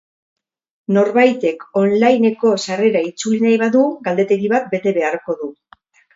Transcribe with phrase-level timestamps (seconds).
[0.95, 5.53] Norbaitek on-lineko sarrera itzuli nahi badu, galdetegi bat bete beharko du.